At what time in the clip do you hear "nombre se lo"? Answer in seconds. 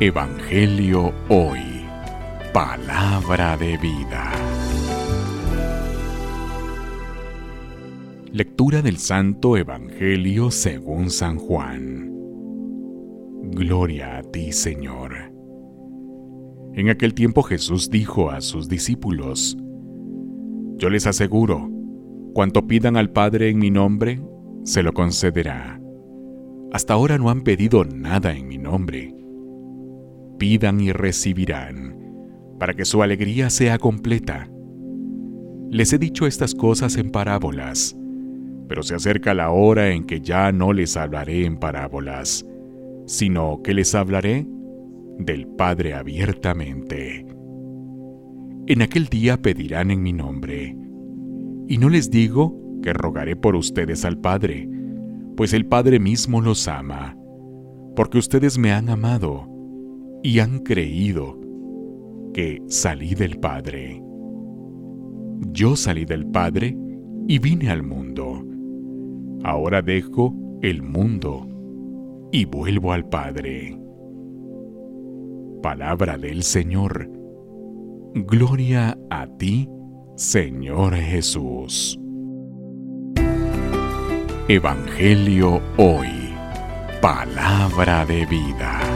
23.70-24.92